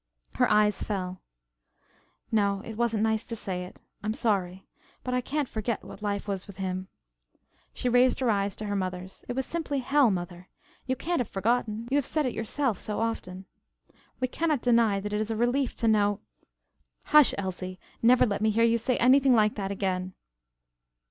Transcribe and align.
Her 0.33 0.49
eyes 0.49 0.81
fell. 0.81 1.21
"No, 2.31 2.63
it 2.65 2.73
wasn't 2.73 3.03
nice 3.03 3.23
to 3.25 3.35
say 3.35 3.65
it. 3.65 3.81
I 4.01 4.07
am 4.07 4.15
sorry. 4.15 4.65
But 5.03 5.13
I 5.13 5.21
can't 5.21 5.47
forget 5.47 5.83
what 5.83 6.01
life 6.01 6.27
was 6.27 6.47
with 6.47 6.57
him." 6.57 6.87
She 7.71 7.87
raised 7.87 8.19
her 8.19 8.31
eyes 8.31 8.55
to 8.55 8.65
her 8.65 8.75
mother's. 8.75 9.23
"It 9.27 9.33
was 9.35 9.45
simply 9.45 9.77
hell, 9.77 10.09
mother; 10.09 10.49
you 10.87 10.95
can't 10.95 11.19
have 11.19 11.27
forgotten. 11.29 11.87
You 11.91 11.99
have 11.99 12.07
said 12.07 12.25
it 12.25 12.33
yourself 12.33 12.79
so 12.79 12.99
often. 12.99 13.45
We 14.19 14.27
can 14.27 14.49
not 14.49 14.63
deny 14.63 14.99
that 14.99 15.13
it 15.13 15.21
is 15.21 15.29
a 15.29 15.35
relief 15.35 15.75
to 15.75 15.87
know" 15.87 16.21
"Hush, 17.13 17.35
Elsie, 17.37 17.77
never 18.01 18.25
let 18.25 18.41
me 18.41 18.49
hear 18.49 18.63
you 18.65 18.79
say 18.79 18.97
anything 18.97 19.35
like 19.35 19.53
that 19.53 19.69
again." 19.69 20.15